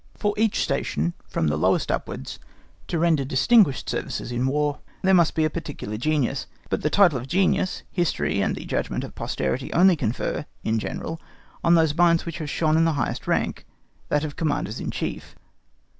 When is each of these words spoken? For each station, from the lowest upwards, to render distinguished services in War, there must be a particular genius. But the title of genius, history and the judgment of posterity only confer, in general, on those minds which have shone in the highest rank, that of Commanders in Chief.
For 0.15 0.33
each 0.35 0.61
station, 0.63 1.13
from 1.27 1.45
the 1.45 1.57
lowest 1.59 1.91
upwards, 1.91 2.39
to 2.87 2.97
render 2.97 3.23
distinguished 3.23 3.87
services 3.87 4.31
in 4.31 4.47
War, 4.47 4.79
there 5.03 5.13
must 5.13 5.35
be 5.35 5.45
a 5.45 5.49
particular 5.51 5.95
genius. 5.95 6.47
But 6.71 6.81
the 6.81 6.89
title 6.89 7.19
of 7.19 7.27
genius, 7.27 7.83
history 7.91 8.41
and 8.41 8.55
the 8.55 8.65
judgment 8.65 9.03
of 9.03 9.13
posterity 9.13 9.71
only 9.73 9.95
confer, 9.95 10.47
in 10.63 10.79
general, 10.79 11.21
on 11.63 11.75
those 11.75 11.95
minds 11.95 12.25
which 12.25 12.39
have 12.39 12.49
shone 12.49 12.77
in 12.77 12.85
the 12.85 12.93
highest 12.97 13.27
rank, 13.27 13.63
that 14.09 14.23
of 14.23 14.35
Commanders 14.35 14.79
in 14.79 14.89
Chief. 14.89 15.35